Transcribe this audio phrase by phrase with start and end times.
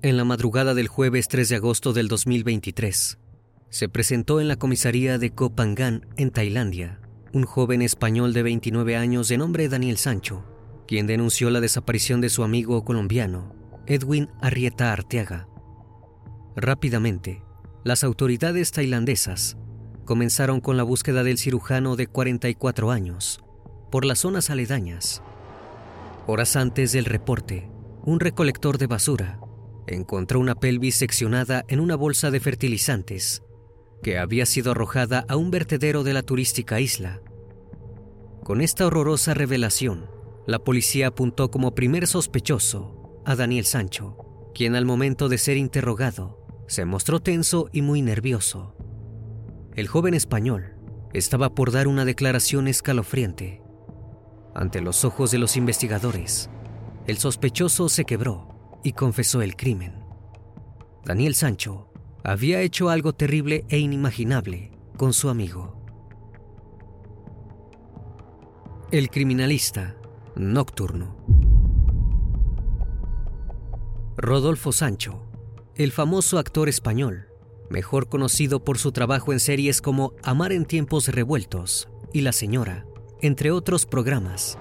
[0.00, 3.18] En la madrugada del jueves 3 de agosto del 2023,
[3.68, 7.00] se presentó en la comisaría de Koh Phangan, en Tailandia,
[7.32, 10.44] un joven español de 29 años de nombre Daniel Sancho,
[10.86, 13.52] quien denunció la desaparición de su amigo colombiano,
[13.88, 15.48] Edwin Arrieta Arteaga.
[16.54, 17.42] Rápidamente,
[17.82, 19.56] las autoridades tailandesas
[20.04, 23.40] comenzaron con la búsqueda del cirujano de 44 años
[23.90, 25.24] por las zonas aledañas.
[26.28, 27.68] Horas antes del reporte,
[28.04, 29.40] un recolector de basura
[29.94, 33.42] encontró una pelvis seccionada en una bolsa de fertilizantes
[34.02, 37.20] que había sido arrojada a un vertedero de la turística isla.
[38.44, 40.06] Con esta horrorosa revelación,
[40.46, 44.16] la policía apuntó como primer sospechoso a Daniel Sancho,
[44.54, 48.74] quien al momento de ser interrogado se mostró tenso y muy nervioso.
[49.74, 50.74] El joven español
[51.12, 53.62] estaba por dar una declaración escalofriante.
[54.54, 56.50] Ante los ojos de los investigadores,
[57.06, 58.47] el sospechoso se quebró
[58.82, 59.92] y confesó el crimen.
[61.04, 61.88] Daniel Sancho
[62.22, 65.74] había hecho algo terrible e inimaginable con su amigo.
[68.90, 69.96] El criminalista
[70.36, 71.16] nocturno.
[74.16, 75.22] Rodolfo Sancho,
[75.76, 77.28] el famoso actor español,
[77.70, 82.84] mejor conocido por su trabajo en series como Amar en tiempos revueltos y La Señora,
[83.20, 84.58] entre otros programas,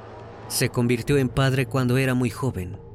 [0.47, 2.86] se convirtió en padre cuando era muy joven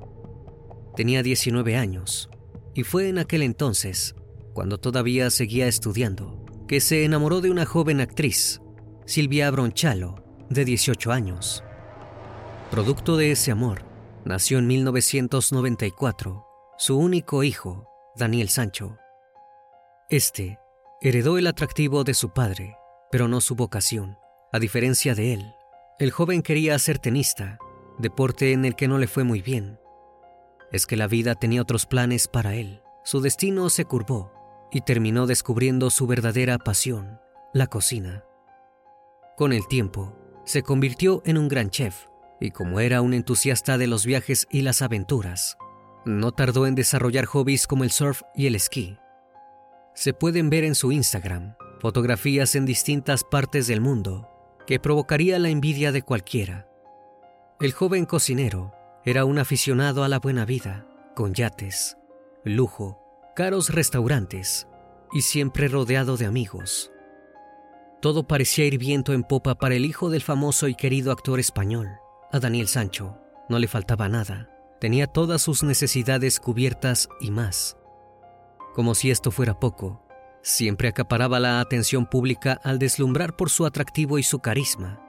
[0.96, 2.28] Tenía 19 años
[2.74, 4.14] y fue en aquel entonces,
[4.54, 8.60] cuando todavía seguía estudiando, que se enamoró de una joven actriz,
[9.06, 11.64] Silvia Bronchalo, de 18 años.
[12.70, 13.84] Producto de ese amor,
[14.24, 16.46] nació en 1994
[16.78, 18.96] su único hijo, Daniel Sancho.
[20.08, 20.58] Este
[21.00, 22.76] heredó el atractivo de su padre,
[23.10, 24.18] pero no su vocación.
[24.52, 25.54] A diferencia de él,
[25.98, 27.58] el joven quería ser tenista,
[27.98, 29.78] deporte en el que no le fue muy bien,
[30.72, 32.82] es que la vida tenía otros planes para él.
[33.04, 34.32] Su destino se curvó
[34.72, 37.20] y terminó descubriendo su verdadera pasión,
[37.52, 38.24] la cocina.
[39.36, 42.06] Con el tiempo, se convirtió en un gran chef
[42.40, 45.56] y como era un entusiasta de los viajes y las aventuras,
[46.04, 48.98] no tardó en desarrollar hobbies como el surf y el esquí.
[49.94, 54.28] Se pueden ver en su Instagram fotografías en distintas partes del mundo
[54.68, 56.68] que provocaría la envidia de cualquiera.
[57.60, 58.72] El joven cocinero
[59.04, 61.96] era un aficionado a la buena vida, con yates,
[62.44, 62.98] lujo,
[63.34, 64.68] caros restaurantes
[65.12, 66.92] y siempre rodeado de amigos.
[68.00, 71.88] Todo parecía ir viento en popa para el hijo del famoso y querido actor español.
[72.32, 73.18] A Daniel Sancho
[73.48, 74.50] no le faltaba nada,
[74.80, 77.76] tenía todas sus necesidades cubiertas y más.
[78.74, 80.02] Como si esto fuera poco,
[80.42, 85.00] siempre acaparaba la atención pública al deslumbrar por su atractivo y su carisma.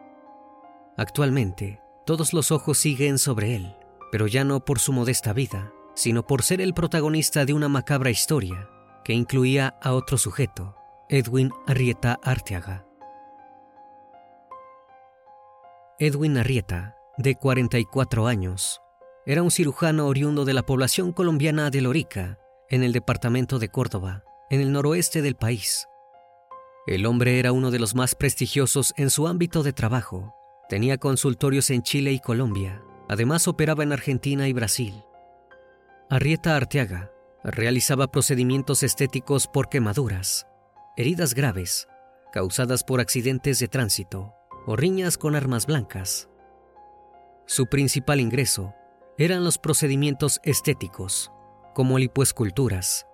[0.98, 3.76] Actualmente, todos los ojos siguen sobre él,
[4.14, 8.12] pero ya no por su modesta vida, sino por ser el protagonista de una macabra
[8.12, 8.70] historia
[9.04, 10.76] que incluía a otro sujeto,
[11.10, 12.86] Edwin Arrieta Arteaga.
[15.98, 18.82] Edwin Arrieta, de 44 años,
[19.26, 22.38] era un cirujano oriundo de la población colombiana de Lorica,
[22.70, 25.88] en el departamento de Córdoba, en el noroeste del país.
[26.86, 30.36] El hombre era uno de los más prestigiosos en su ámbito de trabajo.
[30.70, 32.84] Tenía consultorios en Chile y Colombia.
[33.14, 35.04] Además operaba en Argentina y Brasil.
[36.10, 37.12] Arrieta Arteaga
[37.44, 40.48] realizaba procedimientos estéticos por quemaduras,
[40.98, 41.88] heridas graves,
[42.32, 44.34] causadas por accidentes de tránsito
[44.66, 46.28] o riñas con armas blancas.
[47.46, 48.74] Su principal ingreso
[49.20, 51.32] eran los procedimientos estéticos,
[51.76, 53.06] como lipoesculturas,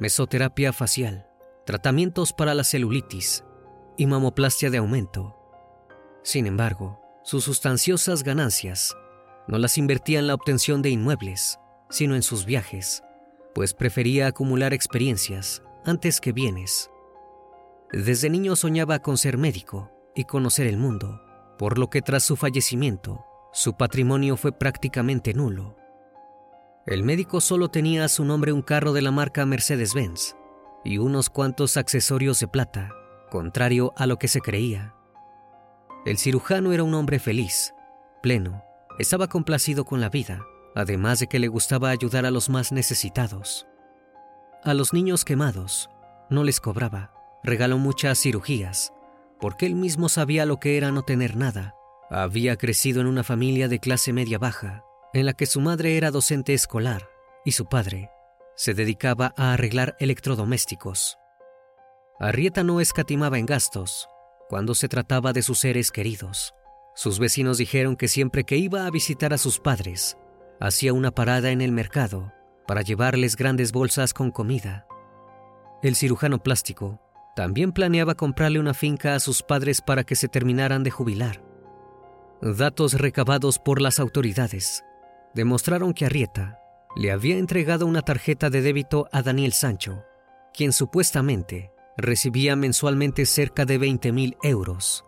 [0.00, 1.26] mesoterapia facial,
[1.66, 3.44] tratamientos para la celulitis
[3.98, 5.36] y mamoplastia de aumento.
[6.22, 8.96] Sin embargo, sus sustanciosas ganancias
[9.48, 11.58] no las invertía en la obtención de inmuebles,
[11.90, 13.02] sino en sus viajes,
[13.54, 16.90] pues prefería acumular experiencias antes que bienes.
[17.92, 21.20] Desde niño soñaba con ser médico y conocer el mundo,
[21.58, 25.76] por lo que tras su fallecimiento, su patrimonio fue prácticamente nulo.
[26.86, 30.36] El médico solo tenía a su nombre un carro de la marca Mercedes-Benz
[30.84, 32.90] y unos cuantos accesorios de plata,
[33.30, 34.94] contrario a lo que se creía.
[36.04, 37.74] El cirujano era un hombre feliz,
[38.22, 38.64] pleno,
[38.98, 40.44] estaba complacido con la vida,
[40.74, 43.66] además de que le gustaba ayudar a los más necesitados.
[44.64, 45.90] A los niños quemados
[46.30, 47.12] no les cobraba,
[47.42, 48.92] regaló muchas cirugías,
[49.40, 51.74] porque él mismo sabía lo que era no tener nada.
[52.10, 56.10] Había crecido en una familia de clase media baja, en la que su madre era
[56.10, 57.08] docente escolar
[57.44, 58.10] y su padre
[58.54, 61.18] se dedicaba a arreglar electrodomésticos.
[62.20, 64.08] Arrieta no escatimaba en gastos
[64.48, 66.54] cuando se trataba de sus seres queridos.
[66.94, 70.18] Sus vecinos dijeron que siempre que iba a visitar a sus padres,
[70.60, 72.32] hacía una parada en el mercado
[72.66, 74.86] para llevarles grandes bolsas con comida.
[75.82, 77.00] El cirujano plástico
[77.34, 81.42] también planeaba comprarle una finca a sus padres para que se terminaran de jubilar.
[82.42, 84.84] Datos recabados por las autoridades
[85.34, 86.58] demostraron que Arrieta
[86.94, 90.04] le había entregado una tarjeta de débito a Daniel Sancho,
[90.52, 95.04] quien supuestamente recibía mensualmente cerca de 20 mil euros.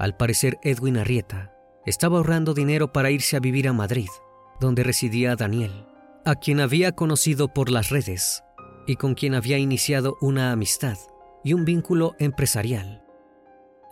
[0.00, 1.52] Al parecer, Edwin Arrieta
[1.84, 4.08] estaba ahorrando dinero para irse a vivir a Madrid,
[4.58, 5.86] donde residía Daniel,
[6.24, 8.42] a quien había conocido por las redes
[8.86, 10.96] y con quien había iniciado una amistad
[11.44, 13.04] y un vínculo empresarial.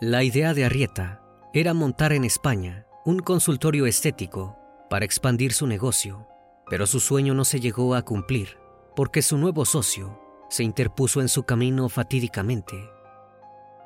[0.01, 1.21] La idea de Arrieta
[1.53, 4.57] era montar en España un consultorio estético
[4.89, 6.27] para expandir su negocio,
[6.71, 8.57] pero su sueño no se llegó a cumplir
[8.95, 10.19] porque su nuevo socio
[10.49, 12.89] se interpuso en su camino fatídicamente.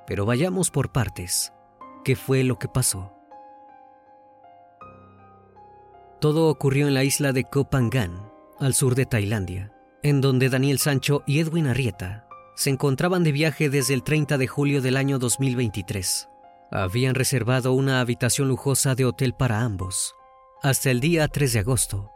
[0.08, 1.52] Pero vayamos por partes.
[2.04, 3.14] ¿Qué fue lo que pasó?
[6.20, 8.30] Todo ocurrió en la isla de Koh Phangan,
[8.60, 9.74] al sur de Tailandia,
[10.04, 14.48] en donde Daniel Sancho y Edwin Arrieta se encontraban de viaje desde el 30 de
[14.48, 16.28] julio del año 2023.
[16.72, 20.14] Habían reservado una habitación lujosa de hotel para ambos,
[20.62, 22.12] hasta el día 3 de agosto.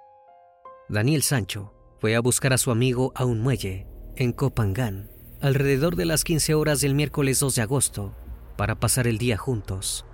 [0.90, 5.12] Daniel Sancho fue a buscar a su amigo a un muelle en Copangán
[5.42, 8.16] alrededor de las 15 horas del miércoles 2 de agosto
[8.58, 10.06] para pasar el día juntos.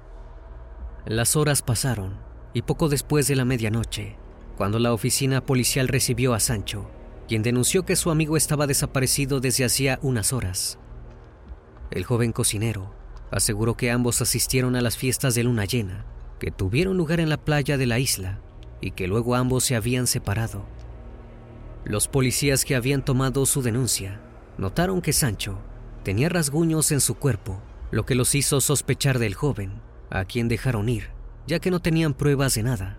[1.06, 2.20] Las horas pasaron
[2.54, 4.18] y poco después de la medianoche,
[4.58, 6.90] cuando la oficina policial recibió a Sancho,
[7.28, 10.78] quien denunció que su amigo estaba desaparecido desde hacía unas horas.
[11.90, 12.94] El joven cocinero
[13.32, 16.06] aseguró que ambos asistieron a las fiestas de luna llena
[16.40, 18.40] que tuvieron lugar en la playa de la isla
[18.82, 20.66] y que luego ambos se habían separado.
[21.86, 24.22] Los policías que habían tomado su denuncia
[24.58, 25.60] notaron que Sancho
[26.04, 27.62] tenía rasguños en su cuerpo,
[27.94, 31.12] lo que los hizo sospechar del joven, a quien dejaron ir,
[31.46, 32.98] ya que no tenían pruebas de nada.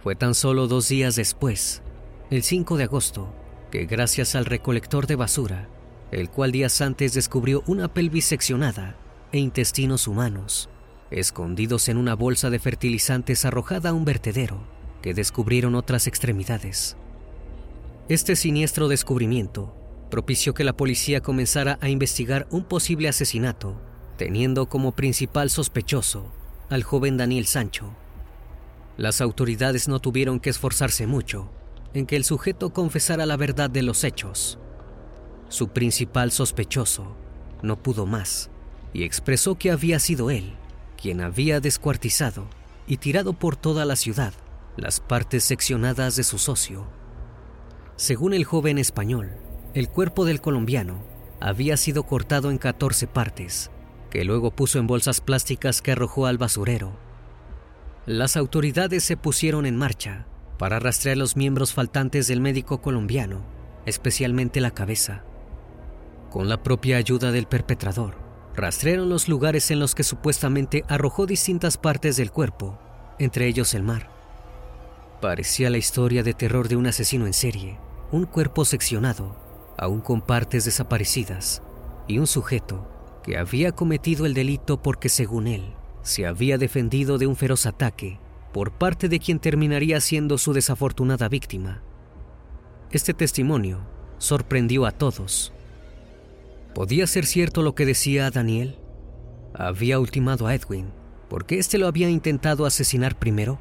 [0.00, 1.82] Fue tan solo dos días después,
[2.30, 3.32] el 5 de agosto,
[3.70, 5.70] que gracias al recolector de basura,
[6.12, 8.98] el cual días antes descubrió una pelvis seccionada
[9.32, 10.68] e intestinos humanos,
[11.10, 14.58] escondidos en una bolsa de fertilizantes arrojada a un vertedero,
[15.00, 16.98] que descubrieron otras extremidades.
[18.10, 19.74] Este siniestro descubrimiento
[20.10, 23.80] propició que la policía comenzara a investigar un posible asesinato,
[24.16, 26.32] teniendo como principal sospechoso
[26.70, 27.94] al joven Daniel Sancho.
[28.96, 31.50] Las autoridades no tuvieron que esforzarse mucho
[31.92, 34.58] en que el sujeto confesara la verdad de los hechos.
[35.48, 37.16] su principal sospechoso,
[37.62, 38.50] no pudo más
[38.92, 40.54] y expresó que había sido él
[41.00, 42.48] quien había descuartizado
[42.86, 44.32] y tirado por toda la ciudad
[44.76, 46.86] las partes seccionadas de su socio.
[47.96, 49.30] Según el joven español,
[49.76, 51.04] el cuerpo del colombiano
[51.38, 53.70] había sido cortado en 14 partes,
[54.08, 56.96] que luego puso en bolsas plásticas que arrojó al basurero.
[58.06, 60.24] Las autoridades se pusieron en marcha
[60.56, 63.42] para rastrear los miembros faltantes del médico colombiano,
[63.84, 65.24] especialmente la cabeza.
[66.30, 68.14] Con la propia ayuda del perpetrador,
[68.54, 72.78] rastrearon los lugares en los que supuestamente arrojó distintas partes del cuerpo,
[73.18, 74.08] entre ellos el mar.
[75.20, 77.78] Parecía la historia de terror de un asesino en serie,
[78.10, 79.44] un cuerpo seccionado,
[79.76, 81.62] aún con partes desaparecidas,
[82.08, 82.88] y un sujeto
[83.22, 88.20] que había cometido el delito porque según él se había defendido de un feroz ataque
[88.52, 91.82] por parte de quien terminaría siendo su desafortunada víctima.
[92.92, 93.80] Este testimonio
[94.18, 95.52] sorprendió a todos.
[96.74, 98.78] ¿Podía ser cierto lo que decía Daniel?
[99.52, 100.92] Había ultimado a Edwin
[101.28, 103.58] porque éste lo había intentado asesinar primero.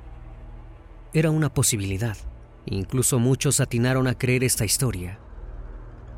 [1.14, 2.18] Era una posibilidad.
[2.66, 5.20] Incluso muchos atinaron a creer esta historia.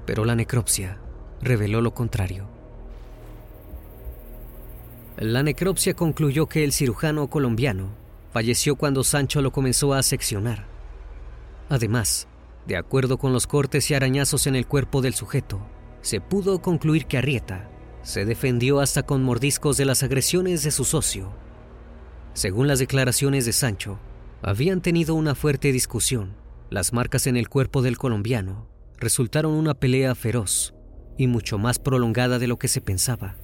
[0.07, 0.97] Pero la necropsia
[1.41, 2.47] reveló lo contrario.
[5.17, 7.89] La necropsia concluyó que el cirujano colombiano
[8.31, 10.65] falleció cuando Sancho lo comenzó a seccionar.
[11.69, 12.27] Además,
[12.65, 15.59] de acuerdo con los cortes y arañazos en el cuerpo del sujeto,
[16.01, 17.69] se pudo concluir que Arrieta
[18.01, 21.33] se defendió hasta con mordiscos de las agresiones de su socio.
[22.33, 23.99] Según las declaraciones de Sancho,
[24.41, 26.33] habían tenido una fuerte discusión.
[26.69, 30.73] Las marcas en el cuerpo del colombiano resultaron una pelea feroz
[31.17, 33.35] y mucho más prolongada de lo que se pensaba.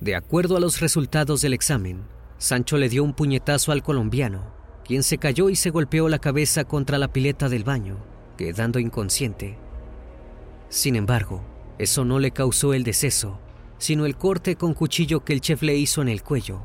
[0.00, 2.02] De acuerdo a los resultados del examen,
[2.38, 4.52] Sancho le dio un puñetazo al colombiano,
[4.84, 7.98] quien se cayó y se golpeó la cabeza contra la pileta del baño,
[8.36, 9.58] quedando inconsciente.
[10.68, 11.44] Sin embargo,
[11.78, 13.38] eso no le causó el deceso,
[13.78, 16.62] sino el corte con cuchillo que el chef le hizo en el cuello.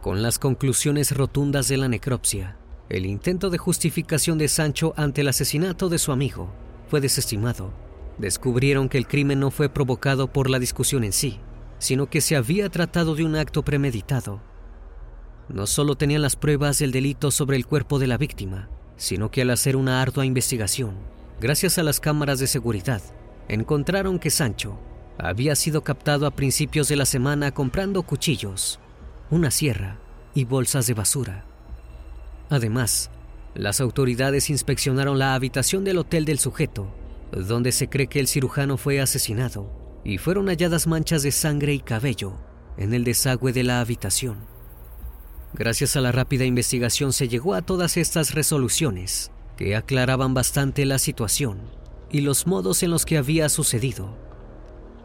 [0.00, 2.56] Con las conclusiones rotundas de la necropsia,
[2.92, 6.52] el intento de justificación de Sancho ante el asesinato de su amigo
[6.88, 7.72] fue desestimado.
[8.18, 11.40] Descubrieron que el crimen no fue provocado por la discusión en sí,
[11.78, 14.42] sino que se había tratado de un acto premeditado.
[15.48, 18.68] No solo tenían las pruebas del delito sobre el cuerpo de la víctima,
[18.98, 20.94] sino que al hacer una ardua investigación,
[21.40, 23.00] gracias a las cámaras de seguridad,
[23.48, 24.78] encontraron que Sancho
[25.16, 28.80] había sido captado a principios de la semana comprando cuchillos,
[29.30, 29.98] una sierra
[30.34, 31.46] y bolsas de basura.
[32.52, 33.10] Además,
[33.54, 36.94] las autoridades inspeccionaron la habitación del hotel del sujeto,
[37.32, 39.72] donde se cree que el cirujano fue asesinado
[40.04, 42.34] y fueron halladas manchas de sangre y cabello
[42.76, 44.36] en el desagüe de la habitación.
[45.54, 50.98] Gracias a la rápida investigación se llegó a todas estas resoluciones que aclaraban bastante la
[50.98, 51.58] situación
[52.10, 54.14] y los modos en los que había sucedido.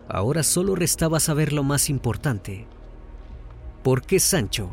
[0.10, 2.68] Ahora solo restaba saber lo más importante.
[3.86, 4.70] ¿Por qué Sancho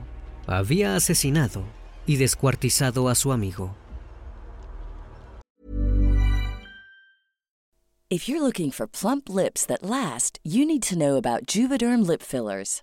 [0.49, 1.63] había asesinado
[2.07, 3.75] y descuartizado a su amigo?
[8.11, 12.23] If you're looking for plump lips that last, you need to know about Juvederm lip
[12.23, 12.83] fillers.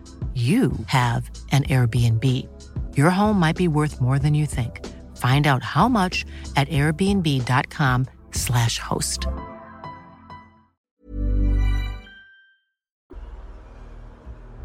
[0.33, 2.23] you have an Airbnb.
[2.95, 4.79] Your home might be worth more than you think.
[5.17, 6.25] Find out how much
[6.55, 9.27] at airbnb.com/slash host.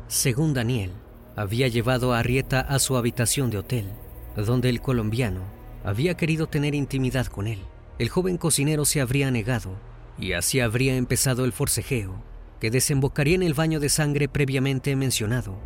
[0.09, 0.93] Según Daniel,
[1.37, 3.93] había llevado a Arrieta a su habitación de hotel,
[4.37, 5.43] donde el colombiano
[5.85, 7.61] había querido tener intimidad con él.
[7.99, 9.77] El joven cocinero se habría negado
[10.19, 12.23] y así habría empezado el forcejeo,
[12.61, 15.59] que desembocaría en el baño de sangre previamente mencionado.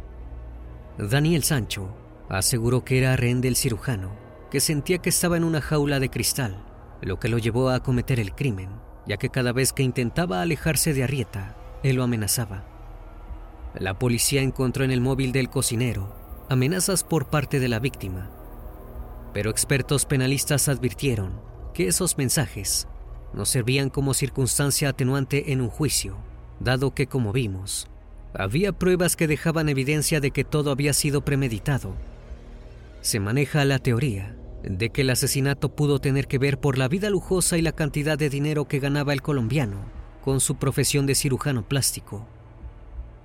[0.99, 1.95] Daniel Sancho
[2.29, 4.13] aseguró que era rehén del cirujano,
[4.51, 6.65] que sentía que estaba en una jaula de cristal,
[7.01, 8.71] lo que lo llevó a cometer el crimen,
[9.07, 12.65] ya que cada vez que intentaba alejarse de Arrieta, él lo amenazaba.
[13.79, 16.15] La policía encontró en el móvil del cocinero
[16.49, 18.29] amenazas por parte de la víctima,
[19.33, 21.41] pero expertos penalistas advirtieron
[21.73, 22.89] que esos mensajes
[23.33, 26.17] no servían como circunstancia atenuante en un juicio,
[26.61, 27.89] dado que, como vimos,
[28.35, 31.95] había pruebas que dejaban evidencia de que todo había sido premeditado.
[33.01, 37.11] Se maneja la teoría de que el asesinato pudo tener que ver por la vida
[37.11, 39.79] lujosa y la cantidad de dinero que ganaba el colombiano
[40.23, 42.27] con su profesión de cirujano plástico.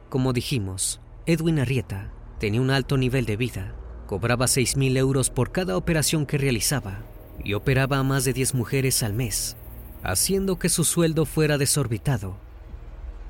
[0.09, 3.75] Como dijimos, Edwin Arrieta tenía un alto nivel de vida,
[4.07, 7.03] cobraba 6.000 euros por cada operación que realizaba
[7.43, 9.57] y operaba a más de 10 mujeres al mes,
[10.03, 12.44] haciendo que su sueldo fuera desorbitado.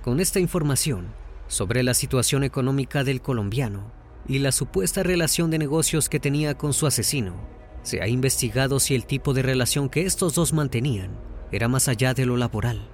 [0.05, 1.07] Con esta información
[1.47, 3.91] sobre la situación económica del colombiano
[4.27, 7.33] y la supuesta relación de negocios que tenía con su asesino,
[7.81, 11.19] se ha investigado si el tipo de relación que estos dos mantenían
[11.51, 12.87] era más allá de lo laboral.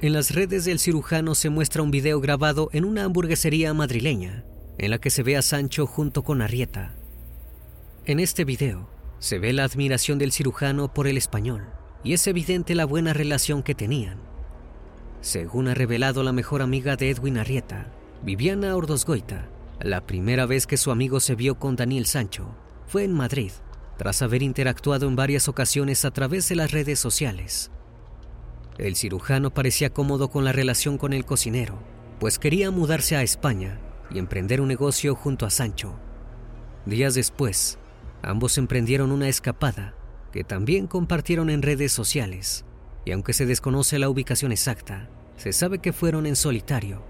[0.00, 4.44] En las redes del cirujano se muestra un video grabado en una hamburguesería madrileña,
[4.76, 6.96] en la que se ve a Sancho junto con Arrieta.
[8.06, 11.68] En este video se ve la admiración del cirujano por el español
[12.02, 14.27] y es evidente la buena relación que tenían.
[15.20, 17.88] Según ha revelado la mejor amiga de Edwin Arrieta,
[18.22, 19.48] Viviana Ordosgoita,
[19.80, 22.54] la primera vez que su amigo se vio con Daniel Sancho
[22.86, 23.52] fue en Madrid,
[23.96, 27.70] tras haber interactuado en varias ocasiones a través de las redes sociales.
[28.78, 31.78] El cirujano parecía cómodo con la relación con el cocinero,
[32.20, 35.98] pues quería mudarse a España y emprender un negocio junto a Sancho.
[36.86, 37.78] Días después,
[38.22, 39.94] ambos emprendieron una escapada
[40.32, 42.64] que también compartieron en redes sociales,
[43.08, 47.02] y aunque se desconoce la ubicación exacta, se sabe que fueron en solitario.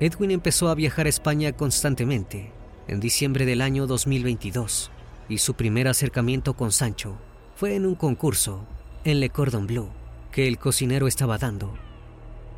[0.00, 2.52] Edwin empezó a viajar a España constantemente
[2.88, 4.90] en diciembre del año 2022
[5.30, 7.16] y su primer acercamiento con Sancho
[7.56, 8.66] fue en un concurso
[9.04, 9.88] en Le Cordon Bleu
[10.30, 11.72] que el cocinero estaba dando.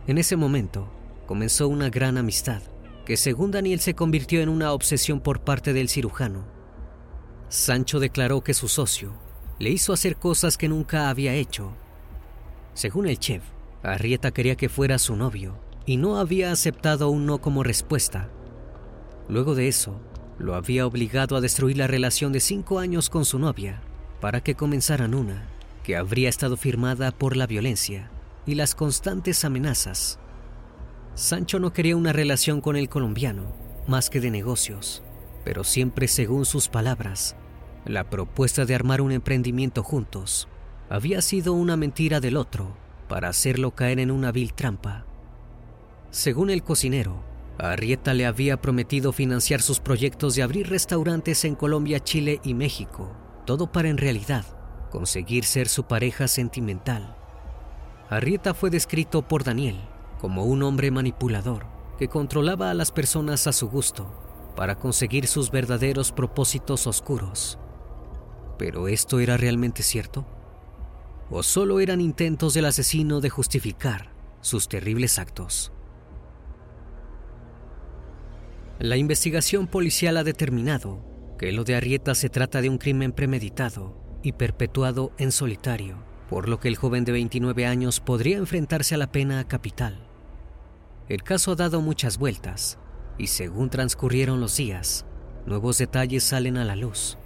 [0.09, 0.93] En ese momento
[1.27, 2.63] comenzó una gran amistad
[3.07, 6.47] que según Daniel se convirtió en una obsesión por parte del cirujano.
[7.49, 9.13] Sancho declaró que su socio
[9.61, 11.77] le hizo hacer cosas que nunca había hecho.
[12.75, 13.43] Según el chef,
[13.83, 18.29] Arrieta quería que fuera su novio y no había aceptado un no como respuesta.
[19.29, 20.01] Luego de eso,
[20.39, 23.81] lo había obligado a destruir la relación de cinco años con su novia
[24.21, 25.47] para que comenzaran una
[25.83, 28.11] que habría estado firmada por la violencia
[28.47, 30.19] y las constantes amenazas.
[31.15, 33.53] Sancho no quería una relación con el colombiano,
[33.87, 35.03] más que de negocios,
[35.45, 37.37] pero siempre según sus palabras,
[37.85, 40.49] la propuesta de armar un emprendimiento juntos
[40.91, 42.77] había sido una mentira del otro
[43.09, 45.07] para hacerlo caer en una vil trampa.
[46.11, 47.23] Según el cocinero,
[47.59, 53.13] Arrieta le había prometido financiar sus proyectos de abrir restaurantes en Colombia, Chile y México,
[53.47, 54.45] todo para en realidad
[54.91, 57.17] conseguir ser su pareja sentimental.
[58.09, 59.81] Arrieta fue descrito por Daniel
[60.21, 61.67] como un hombre manipulador
[61.99, 67.61] que controlaba a las personas a su gusto para conseguir sus verdaderos propósitos oscuros.
[68.59, 70.27] ¿Pero esto era realmente cierto?
[71.33, 75.73] ¿O solo eran intentos del asesino de justificar sus terribles actos?
[78.81, 81.05] La investigación policial ha determinado
[81.39, 86.49] que lo de Arrieta se trata de un crimen premeditado y perpetuado en solitario, por
[86.49, 90.01] lo que el joven de 29 años podría enfrentarse a la pena capital.
[91.09, 92.79] El caso ha dado muchas vueltas
[93.19, 95.07] y según transcurrieron los días,
[95.47, 97.19] nuevos detalles salen a la luz.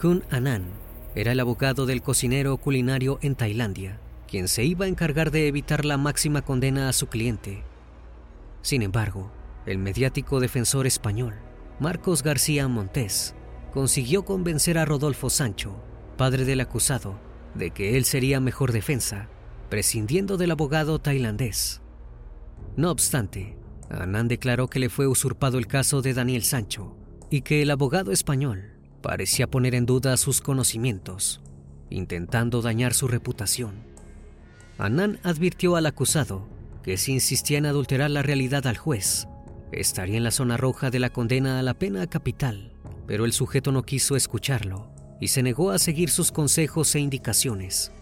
[0.00, 5.30] Kun Anand era el abogado del cocinero culinario en Tailandia, quien se iba a encargar
[5.30, 7.64] de evitar la máxima condena a su cliente.
[8.62, 9.30] Sin embargo,
[9.66, 11.34] el mediático defensor español,
[11.78, 13.34] Marcos García Montés,
[13.72, 15.82] consiguió convencer a Rodolfo Sancho
[16.20, 17.18] padre del acusado,
[17.54, 19.30] de que él sería mejor defensa,
[19.70, 21.80] prescindiendo del abogado tailandés.
[22.76, 23.56] No obstante,
[23.88, 26.94] Anand declaró que le fue usurpado el caso de Daniel Sancho
[27.30, 31.40] y que el abogado español parecía poner en duda sus conocimientos,
[31.88, 33.74] intentando dañar su reputación.
[34.78, 36.46] Anand advirtió al acusado
[36.82, 39.26] que si insistía en adulterar la realidad al juez,
[39.72, 42.72] estaría en la zona roja de la condena a la pena capital,
[43.06, 47.92] pero el sujeto no quiso escucharlo y se negó a seguir sus consejos e indicaciones.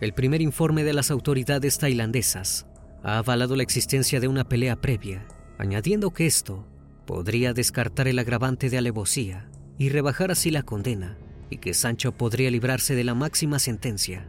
[0.00, 2.66] El primer informe de las autoridades tailandesas
[3.02, 5.26] ha avalado la existencia de una pelea previa,
[5.58, 6.66] añadiendo que esto
[7.06, 11.16] podría descartar el agravante de alevosía y rebajar así la condena,
[11.50, 14.26] y que Sancho podría librarse de la máxima sentencia.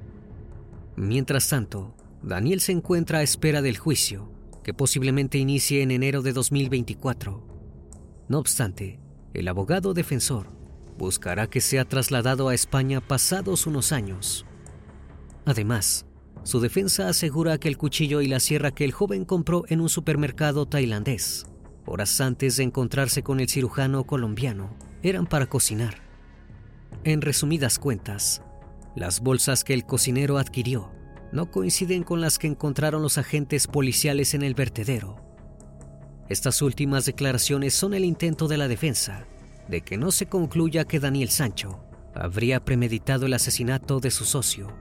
[0.96, 4.32] Mientras tanto, Daniel se encuentra a espera del juicio,
[4.64, 7.46] que posiblemente inicie en enero de 2024.
[8.28, 9.00] No obstante,
[9.34, 10.48] el abogado defensor
[10.98, 14.46] buscará que sea trasladado a España pasados unos años.
[15.46, 16.06] Además,
[16.44, 19.90] su defensa asegura que el cuchillo y la sierra que el joven compró en un
[19.90, 21.46] supermercado tailandés,
[21.86, 24.76] horas antes de encontrarse con el cirujano colombiano,
[25.10, 26.02] eran para cocinar.
[27.04, 28.42] En resumidas cuentas,
[28.96, 30.92] las bolsas que el cocinero adquirió
[31.32, 35.18] no coinciden con las que encontraron los agentes policiales en el vertedero.
[36.30, 39.28] Estas últimas declaraciones son el intento de la defensa
[39.68, 44.76] de que no se concluya que Daniel Sancho habría premeditado el asesinato de su socio.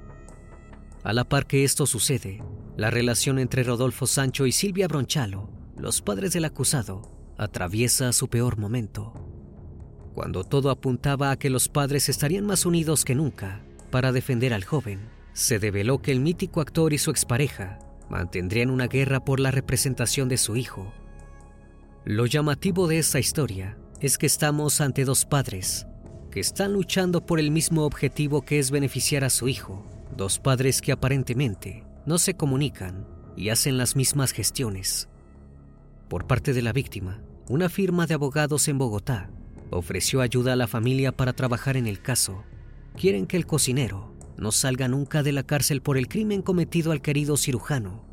[1.03, 2.43] A la par que esto sucede,
[2.77, 8.59] la relación entre Rodolfo Sancho y Silvia Bronchalo, los padres del acusado, atraviesa su peor
[8.59, 9.34] momento.
[10.15, 14.65] Cuando todo apuntaba a que los padres estarían más unidos que nunca para defender al
[14.65, 15.01] joven,
[15.33, 20.29] se develó que el mítico actor y su expareja mantendrían una guerra por la representación
[20.29, 20.93] de su hijo.
[22.05, 25.87] Lo llamativo de esta historia es que estamos ante dos padres
[26.31, 29.85] que están luchando por el mismo objetivo que es beneficiar a su hijo,
[30.17, 35.09] dos padres que aparentemente no se comunican y hacen las mismas gestiones.
[36.09, 39.31] Por parte de la víctima, una firma de abogados en Bogotá
[39.75, 42.45] ofreció ayuda a la familia para trabajar en el caso.
[42.97, 47.03] Quieren que el cocinero no salga nunca de la cárcel por el crimen cometido al
[47.03, 48.05] querido cirujano.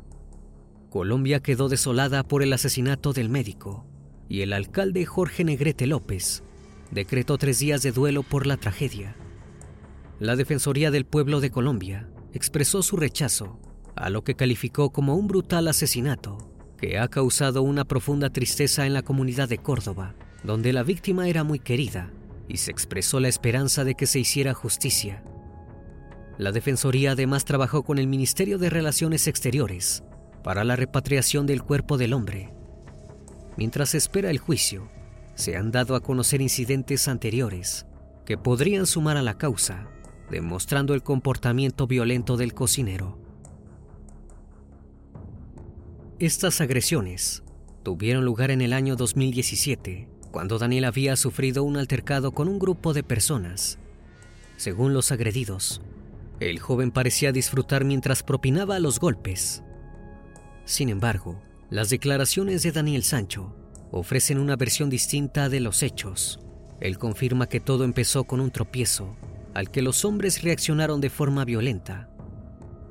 [0.90, 3.86] Colombia quedó desolada por el asesinato del médico
[4.28, 6.42] y el alcalde Jorge Negrete López
[6.90, 9.16] decretó tres días de duelo por la tragedia.
[10.18, 13.58] La Defensoría del Pueblo de Colombia expresó su rechazo
[13.96, 18.92] a lo que calificó como un brutal asesinato que ha causado una profunda tristeza en
[18.92, 22.10] la comunidad de Córdoba, donde la víctima era muy querida
[22.48, 25.22] y se expresó la esperanza de que se hiciera justicia.
[26.38, 30.02] La Defensoría además trabajó con el Ministerio de Relaciones Exteriores
[30.42, 32.52] para la repatriación del cuerpo del hombre.
[33.56, 34.90] Mientras espera el juicio,
[35.34, 37.86] se han dado a conocer incidentes anteriores
[38.24, 39.88] que podrían sumar a la causa,
[40.30, 43.18] demostrando el comportamiento violento del cocinero.
[46.18, 47.42] Estas agresiones
[47.82, 52.94] tuvieron lugar en el año 2017, cuando Daniel había sufrido un altercado con un grupo
[52.94, 53.78] de personas.
[54.56, 55.82] Según los agredidos,
[56.40, 59.62] el joven parecía disfrutar mientras propinaba los golpes.
[60.64, 61.40] Sin embargo,
[61.70, 63.54] las declaraciones de Daniel Sancho
[63.92, 66.40] ofrecen una versión distinta de los hechos.
[66.80, 69.16] Él confirma que todo empezó con un tropiezo,
[69.54, 72.08] al que los hombres reaccionaron de forma violenta.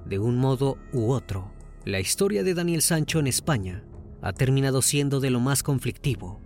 [0.05, 1.51] De un modo u otro,
[1.85, 3.83] la historia de Daniel Sancho en España
[4.21, 6.39] ha terminado siendo de lo más conflictivo.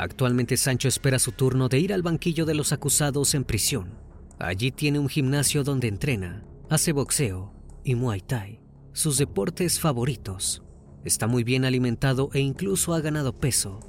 [0.00, 3.98] Actualmente Sancho espera su turno de ir al banquillo de los acusados en prisión
[4.38, 8.60] Allí tiene un gimnasio donde entrena, hace boxeo y muay thai,
[8.92, 10.62] sus deportes favoritos.
[11.04, 13.80] Está muy bien alimentado e incluso ha ganado peso.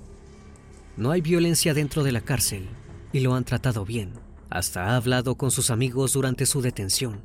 [0.97, 2.67] No hay violencia dentro de la cárcel
[3.13, 4.13] y lo han tratado bien.
[4.49, 7.21] Hasta ha hablado con sus amigos durante su detención.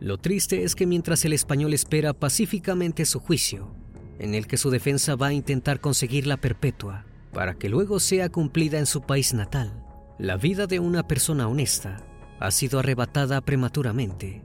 [0.00, 3.72] Lo triste es que mientras el español espera pacíficamente su juicio,
[4.18, 8.30] en el que su defensa va a intentar conseguir la perpetua para que luego sea
[8.30, 9.84] cumplida en su país natal,
[10.18, 11.98] la vida de una persona honesta
[12.40, 14.42] ha sido arrebatada prematuramente.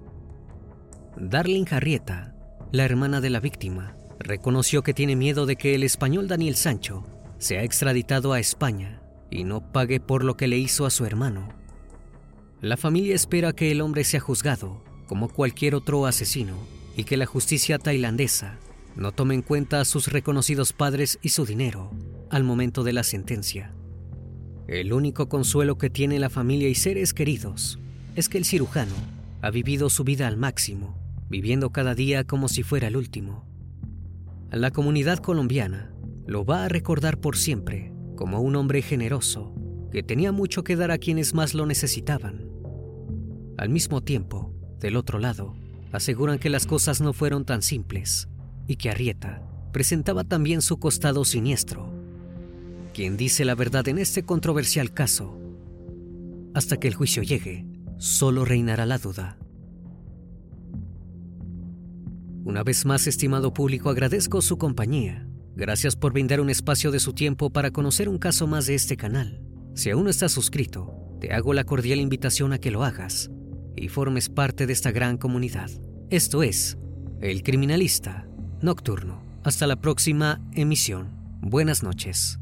[1.15, 2.35] Darling Harrieta,
[2.73, 7.05] la hermana de la víctima, reconoció que tiene miedo de que el español Daniel Sancho
[7.37, 11.47] sea extraditado a España y no pague por lo que le hizo a su hermano.
[12.59, 16.57] La familia espera que el hombre sea juzgado como cualquier otro asesino
[16.97, 18.59] y que la justicia tailandesa
[18.97, 21.89] no tome en cuenta a sus reconocidos padres y su dinero
[22.31, 23.73] al momento de la sentencia.
[24.67, 27.77] El único consuelo que tiene la familia y seres queridos
[28.15, 28.93] es que el cirujano
[29.41, 30.97] ha vivido su vida al máximo,
[31.29, 33.45] viviendo cada día como si fuera el último.
[34.49, 35.93] La comunidad colombiana
[36.25, 39.53] lo va a recordar por siempre como un hombre generoso
[39.91, 42.49] que tenía mucho que dar a quienes más lo necesitaban.
[43.57, 45.53] Al mismo tiempo, del otro lado,
[45.91, 48.29] aseguran que las cosas no fueron tan simples
[48.67, 52.00] y que Arrieta presentaba también su costado siniestro
[52.91, 55.37] quien dice la verdad en este controversial caso.
[56.53, 57.65] Hasta que el juicio llegue,
[57.97, 59.37] solo reinará la duda.
[62.43, 65.27] Una vez más, estimado público, agradezco su compañía.
[65.55, 68.97] Gracias por brindar un espacio de su tiempo para conocer un caso más de este
[68.97, 69.41] canal.
[69.75, 73.29] Si aún no estás suscrito, te hago la cordial invitación a que lo hagas
[73.75, 75.69] y formes parte de esta gran comunidad.
[76.09, 76.77] Esto es
[77.21, 78.27] El Criminalista
[78.61, 79.23] Nocturno.
[79.43, 81.15] Hasta la próxima emisión.
[81.41, 82.40] Buenas noches.